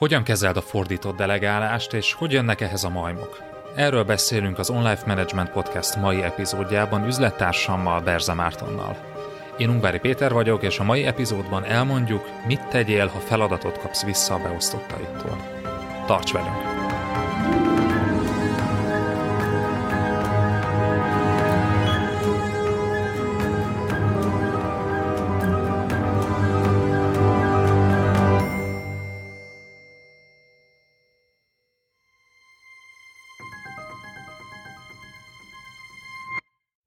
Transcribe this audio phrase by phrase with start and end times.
[0.00, 3.42] Hogyan kezeld a fordított delegálást, és hogy jönnek ehhez a majmok?
[3.74, 8.96] Erről beszélünk az Online Management Podcast mai epizódjában üzlettársammal, Berza Mártonnal.
[9.56, 14.34] Én Ungvári Péter vagyok, és a mai epizódban elmondjuk, mit tegyél, ha feladatot kapsz vissza
[14.34, 15.36] a beosztottaitól.
[16.06, 16.79] Tarts velünk!